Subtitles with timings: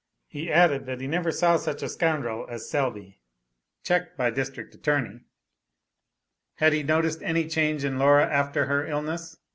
[0.27, 3.19] He added that he never saw such a scoundrel as Selby.
[3.83, 5.25] (Checked by District attorney.)
[6.55, 9.37] Had he noticed any change in Laura after her illness?